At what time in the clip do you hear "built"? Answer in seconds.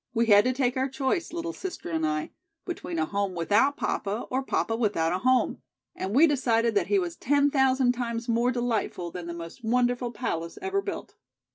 10.81-11.17